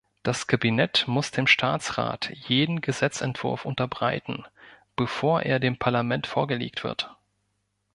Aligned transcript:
Das 0.23 0.47
Kabinett 0.47 1.03
muss 1.07 1.29
dem 1.29 1.45
Staatsrat 1.45 2.31
jeden 2.33 2.81
Gesetzentwurf 2.81 3.65
unterbreiten, 3.65 4.45
bevor 4.95 5.43
er 5.43 5.59
dem 5.59 5.77
Parlament 5.77 6.25
vorgelegt 6.25 6.83
wird. 6.83 7.15